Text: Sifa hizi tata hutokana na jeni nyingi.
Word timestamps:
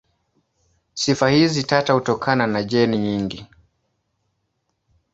Sifa 0.93 1.29
hizi 1.29 1.63
tata 1.63 1.93
hutokana 1.93 2.47
na 2.47 2.63
jeni 2.63 2.97
nyingi. 2.97 3.45